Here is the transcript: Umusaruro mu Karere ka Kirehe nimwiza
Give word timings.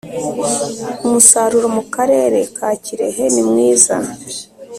Umusaruro 1.05 1.67
mu 1.75 1.83
Karere 1.93 2.39
ka 2.55 2.69
Kirehe 2.83 3.23
nimwiza 3.33 3.95